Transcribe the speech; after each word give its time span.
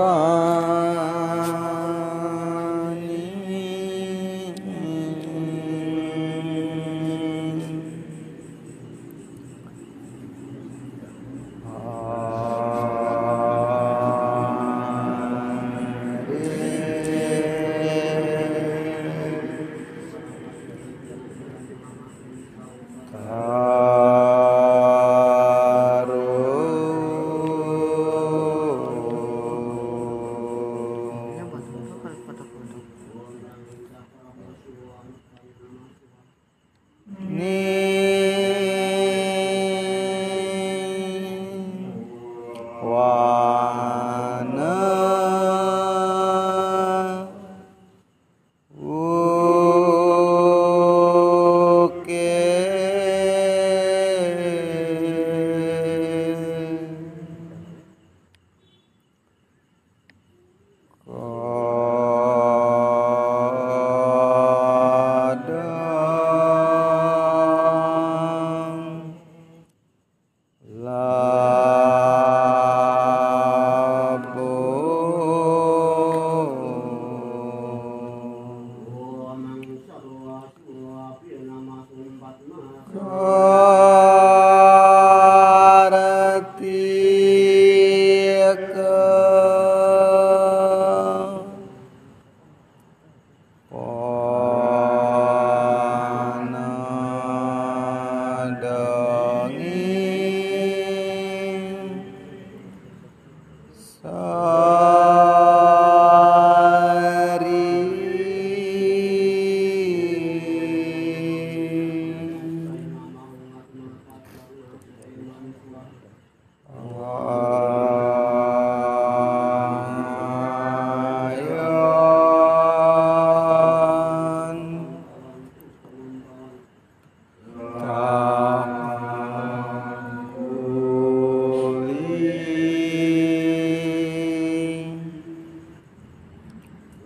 Ah. 0.00 0.38
Uh... 23.18 23.67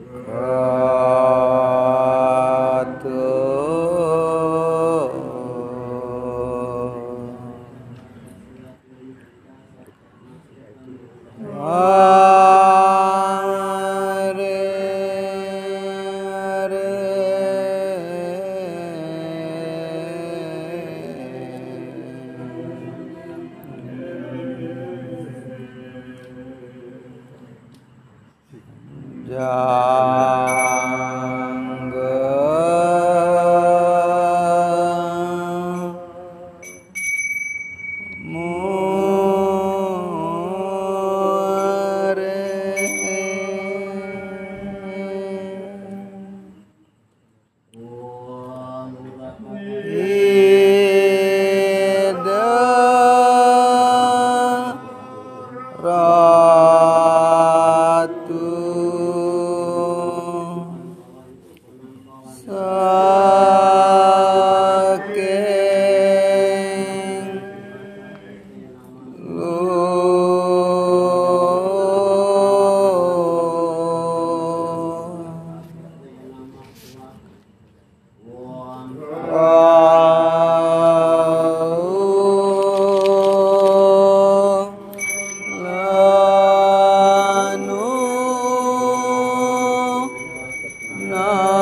Uh, 0.00 0.31
呀 29.32 30.21
No. 91.12 91.61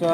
Saji 0.00 0.08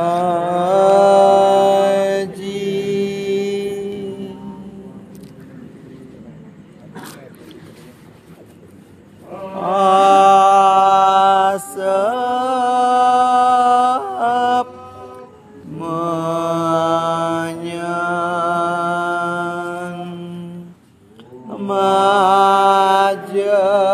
asap 11.46 11.86
menyan 15.70 16.18
majah 21.62 23.85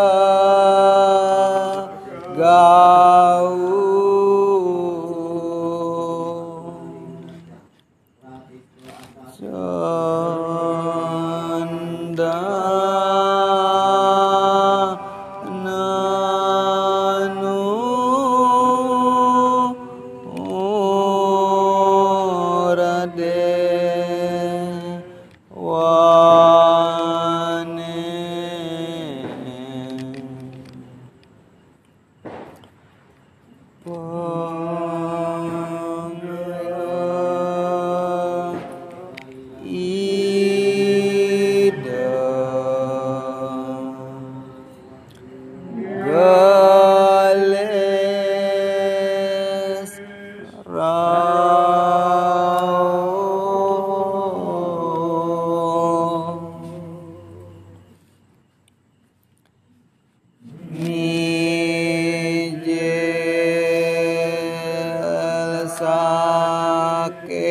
saque. 65.83 67.43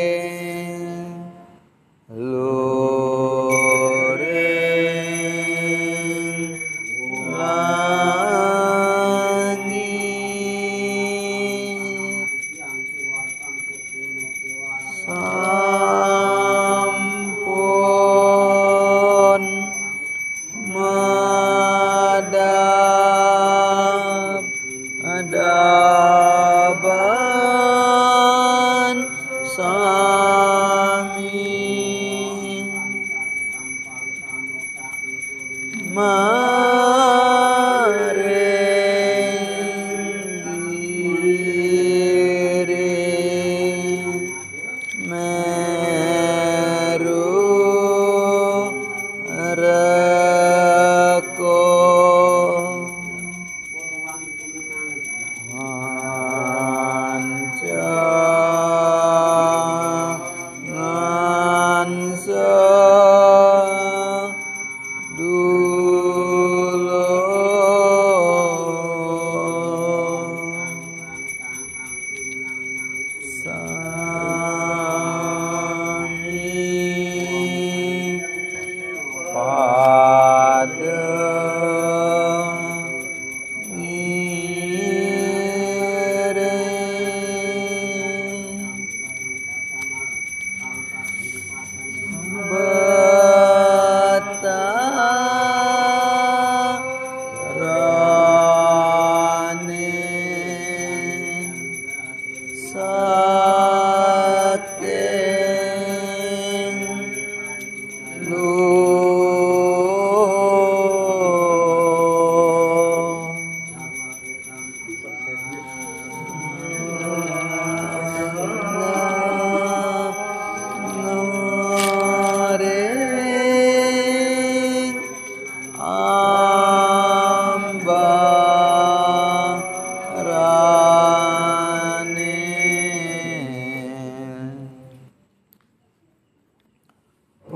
Amém. 43.99 45.70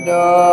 No. 0.00 0.49